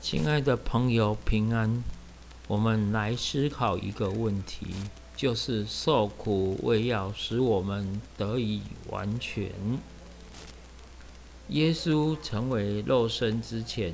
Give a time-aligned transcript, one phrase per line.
[0.00, 1.82] 亲爱的朋友，平安。
[2.46, 4.68] 我们来思考一个问题，
[5.16, 9.50] 就是受苦为要使我们得以完全。
[11.48, 13.92] 耶稣成为肉身之前，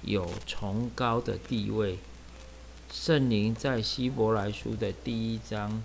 [0.00, 1.98] 有崇高的地位。
[2.90, 5.82] 圣灵在希伯来书的第一章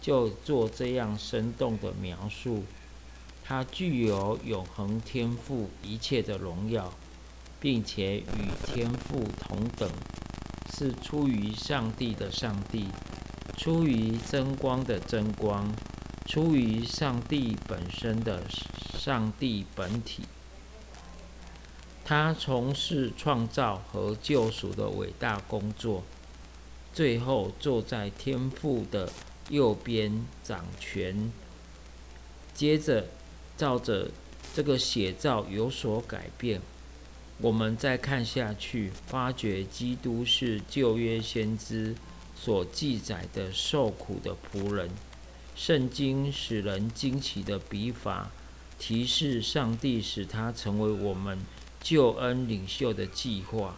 [0.00, 2.64] 就做这样生动的描述：
[3.44, 6.94] 他具有永恒天赋一切的荣耀。
[7.62, 9.88] 并且与天父同等，
[10.74, 12.88] 是出于上帝的上帝，
[13.56, 15.72] 出于真光的真光，
[16.26, 18.42] 出于上帝本身的
[18.98, 20.24] 上帝本体。
[22.04, 26.02] 他从事创造和救赎的伟大工作，
[26.92, 29.08] 最后坐在天父的
[29.50, 31.32] 右边掌权。
[32.52, 33.06] 接着，
[33.56, 34.10] 照着
[34.52, 36.60] 这个写照有所改变。
[37.38, 41.94] 我们再看下去，发觉基督是旧约先知
[42.36, 44.88] 所记载的受苦的仆人。
[45.56, 48.30] 圣经使人惊奇的笔法，
[48.78, 51.38] 提示上帝使他成为我们
[51.80, 53.76] 救恩领袖的计划。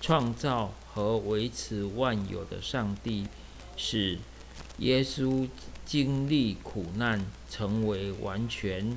[0.00, 3.26] 创造和维持万有的上帝，
[3.76, 4.18] 使
[4.78, 5.48] 耶稣
[5.84, 8.96] 经历苦难，成为完全，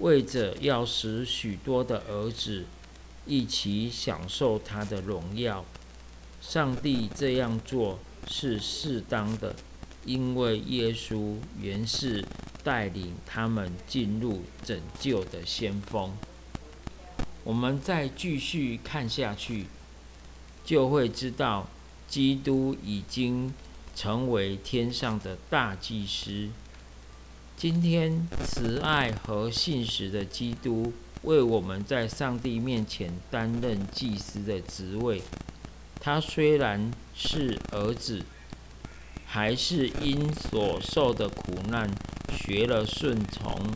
[0.00, 2.64] 为着要使许多的儿子。
[3.28, 5.64] 一起享受他的荣耀。
[6.40, 9.54] 上帝这样做是适当的，
[10.04, 12.24] 因为耶稣原是
[12.64, 16.12] 带领他们进入拯救的先锋。
[17.44, 19.66] 我们再继续看下去，
[20.64, 21.68] 就会知道，
[22.08, 23.52] 基督已经
[23.94, 26.48] 成为天上的大祭司。
[27.56, 30.92] 今天，慈爱和信实的基督。
[31.22, 35.22] 为我们在上帝面前担任祭司的职位。
[36.00, 38.24] 他虽然是儿子，
[39.26, 41.90] 还是因所受的苦难
[42.30, 43.74] 学了顺从。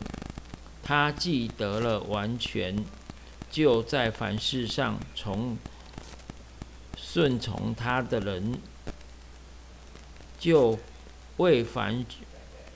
[0.81, 2.83] 他既得了完全，
[3.51, 5.57] 就在凡事上从
[6.97, 8.57] 顺从他的人，
[10.39, 10.79] 就
[11.37, 12.05] 为凡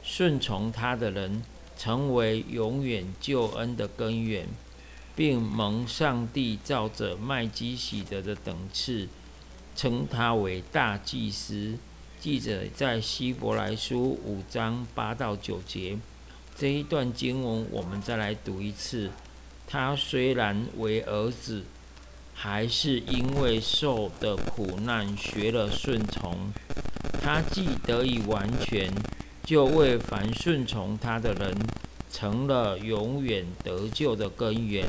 [0.04, 1.44] 顺从他的人。
[1.78, 4.48] 成为永远救恩的根源，
[5.16, 9.08] 并蒙上帝照着麦基喜德的等次，
[9.76, 11.78] 称他为大祭司。
[12.20, 15.98] 记者在希伯来书五章八到九节
[16.58, 19.12] 这一段经文，我们再来读一次。
[19.68, 21.64] 他虽然为儿子，
[22.34, 26.52] 还是因为受的苦难学了顺从。
[27.22, 28.92] 他既得以完全。
[29.48, 31.58] 就为凡顺从他的人，
[32.12, 34.86] 成了永远得救的根源，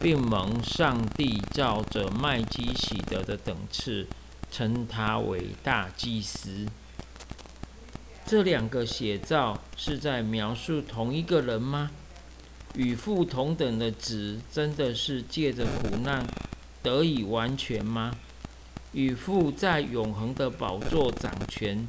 [0.00, 4.06] 并蒙上帝照着麦基喜德的等次，
[4.48, 6.66] 称他为大祭司。
[8.24, 11.90] 这两个写照是在描述同一个人吗？
[12.76, 16.24] 与父同等的子，真的是借着苦难
[16.80, 18.12] 得以完全吗？
[18.92, 21.88] 与父在永恒的宝座掌权？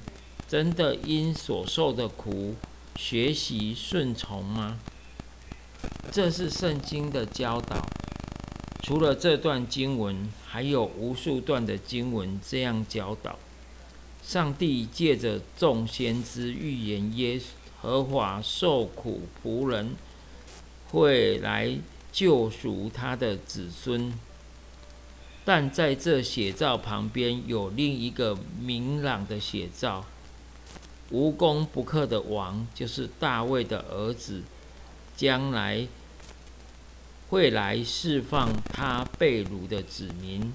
[0.51, 2.55] 真的因所受的苦
[2.97, 4.77] 学习顺从吗？
[6.11, 7.77] 这是圣经的教导。
[8.83, 13.39] 除了这段经文，还有无数段的经文这样教导：
[14.21, 17.39] 上帝借着众先知预言耶
[17.81, 19.95] 和华受苦仆人
[20.89, 21.77] 会来
[22.11, 24.13] 救赎他的子孙。
[25.45, 30.03] 但在这写照旁边有另一个明朗的写照。
[31.11, 34.43] 无功不克的王，就是大卫的儿子，
[35.17, 35.87] 将来
[37.29, 40.53] 会来释放他被掳的子民，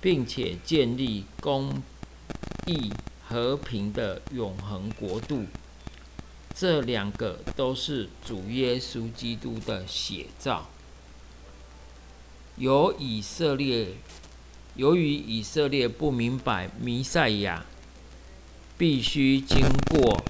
[0.00, 1.82] 并且建立公
[2.66, 2.90] 义
[3.28, 5.44] 和平的永恒国度。
[6.54, 10.68] 这两个都是主耶稣基督的写照。
[12.56, 13.88] 由以色列，
[14.76, 17.66] 由于以色列不明白弥赛亚。
[18.76, 20.22] 必须经过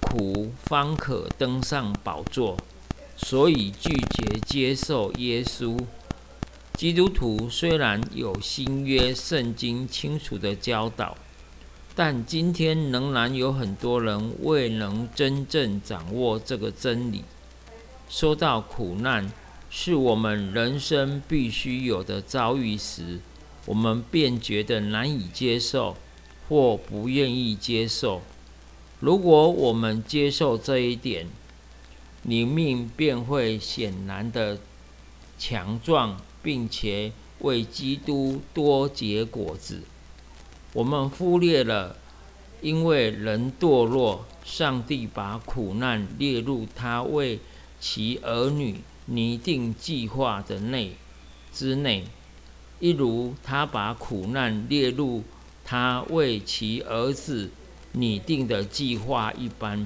[0.00, 2.56] 苦方可登上宝座，
[3.16, 5.78] 所以拒绝接受耶稣。
[6.74, 11.16] 基督徒虽然有新约圣经清楚的教导，
[11.94, 17.24] 但今天仍然有很多人未能真正掌握这个真理。
[18.08, 19.32] 说到苦难
[19.70, 23.20] 是我们人生必须有的遭遇时，
[23.64, 25.96] 我们便觉得难以接受。
[26.48, 28.22] 或不愿意接受。
[29.00, 31.26] 如果我们接受这一点，
[32.22, 34.58] 灵命便会显然的
[35.38, 39.82] 强壮，并且为基督多结果子。
[40.72, 41.96] 我们忽略了，
[42.60, 47.38] 因为人堕落，上帝把苦难列入他为
[47.78, 50.96] 其儿女拟定计划的内
[51.52, 52.04] 之内，
[52.80, 55.22] 一如他把苦难列入
[55.68, 57.50] 他为其儿子
[57.90, 59.84] 拟定的计划一般。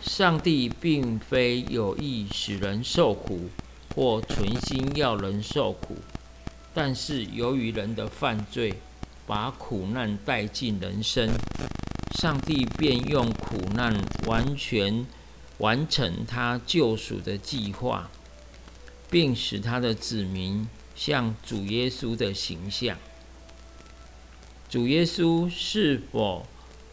[0.00, 3.50] 上帝并非有意使人受苦，
[3.92, 5.96] 或存心要人受苦，
[6.72, 8.74] 但是由于人的犯罪，
[9.26, 11.28] 把苦难带进人生，
[12.14, 13.92] 上帝便用苦难
[14.26, 15.04] 完全
[15.58, 18.08] 完成他救赎的计划，
[19.10, 22.96] 并使他的子民像主耶稣的形象。
[24.70, 26.46] 主耶稣是否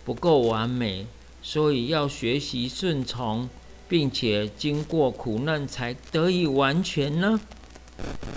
[0.04, 1.06] 不够完美？
[1.44, 3.48] 所以要学习顺从，
[3.88, 7.40] 并且经过苦难才得以完全呢？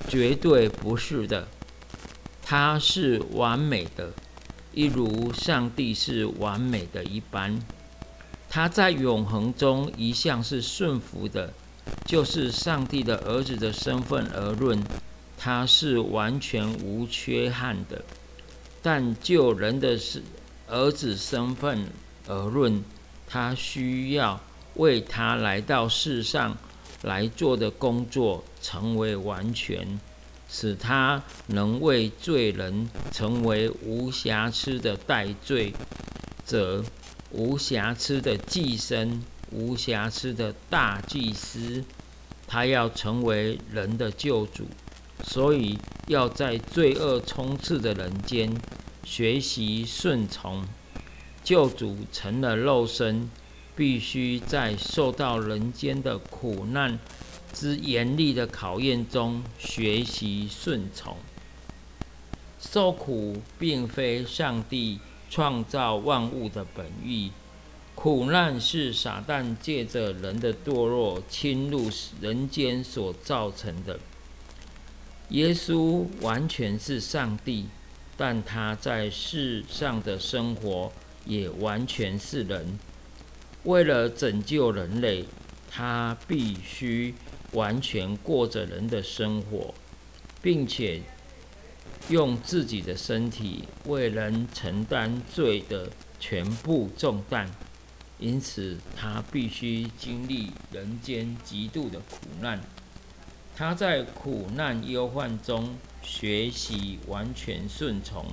[0.07, 1.49] 绝对不是的，
[2.43, 4.13] 他是完美的，
[4.75, 7.59] 一如上帝是完美的一般。
[8.51, 11.55] 他在永恒中一向是顺服的，
[12.05, 14.85] 就是上帝的儿子的身份而论，
[15.39, 18.05] 他是完全无缺憾的。
[18.83, 20.23] 但就人的是
[20.69, 21.87] 儿子身份
[22.27, 22.83] 而论，
[23.27, 24.41] 他需要
[24.75, 26.57] 为他来到世上
[27.03, 29.99] 来做的工作成为完全，
[30.49, 35.75] 使他能为罪人成为无瑕疵的代罪
[36.47, 36.85] 者、
[37.31, 41.85] 无瑕疵的寄生、无瑕疵的大祭司。
[42.47, 44.67] 他要成为人的救主，
[45.25, 48.55] 所以要在罪恶充斥的人间
[49.05, 50.65] 学习顺从。
[51.43, 53.31] 救主成了肉身，
[53.75, 56.99] 必须在受到人间的苦难
[57.53, 61.17] 之严厉的考验中学习顺从。
[62.61, 65.01] 受苦并非上帝
[65.31, 67.33] 创造万物的本意，
[67.95, 71.89] 苦难是撒旦借着人的堕落侵入
[72.21, 73.99] 人间所造成的。
[75.31, 77.67] 耶稣完全是上帝，
[78.17, 80.93] 但他在世上的生活。
[81.27, 82.79] 也完全是人，
[83.65, 85.27] 为了拯救人类，
[85.71, 87.15] 他必须
[87.53, 89.75] 完全过着人的生活，
[90.41, 91.03] 并且
[92.09, 97.49] 用自己的身体为人承担罪的全部重担。
[98.19, 102.59] 因此，他必须经历人间极度的苦难。
[103.57, 108.25] 他在苦难忧患中学习完全顺从。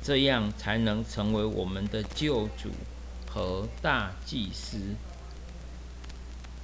[0.00, 2.70] 这样才能成为我们的救主
[3.28, 4.78] 和大祭司。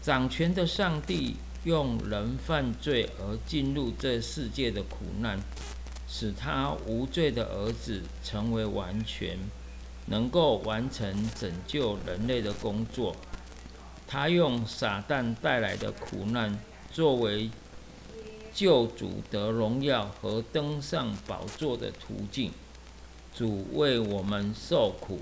[0.01, 5.39] 掌权的上帝用人犯罪而进入这世界的苦难，
[6.09, 9.37] 使他无罪的儿子成为完全，
[10.07, 13.17] 能够完成拯救人类的工作。
[14.07, 16.57] 他用撒旦带来的苦难
[16.93, 17.51] 作为
[18.55, 22.53] 救主得荣耀和登上宝座的途径。
[23.35, 25.21] 主为我们受苦，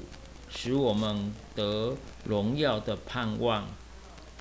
[0.50, 3.66] 使我们得荣耀的盼望。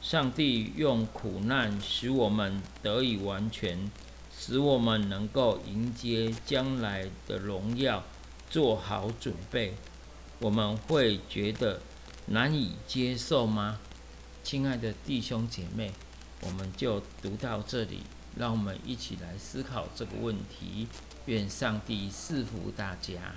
[0.02, 3.90] 上帝用苦难使我们得以完全，
[4.38, 8.04] 使我们能够迎接将来的荣耀，
[8.50, 9.76] 做好准备。
[10.40, 11.80] 我们会觉得
[12.26, 13.80] 难以接受吗？
[14.44, 15.92] 亲爱的弟兄姐妹，
[16.42, 18.00] 我们就读到这里，
[18.36, 20.88] 让我们一起来思考这个问题。
[21.26, 23.36] 愿上帝赐福大家。